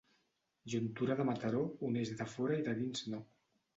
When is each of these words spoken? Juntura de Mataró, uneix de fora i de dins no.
Juntura 0.73 1.17
de 1.19 1.27
Mataró, 1.29 1.61
uneix 1.91 2.15
de 2.23 2.27
fora 2.37 2.59
i 2.63 2.67
de 2.69 2.75
dins 2.81 3.05
no. 3.15 3.21